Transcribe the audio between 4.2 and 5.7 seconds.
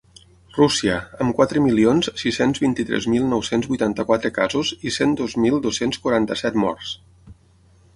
casos i cent dos mil